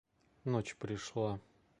[0.45, 1.39] Ночь пришла.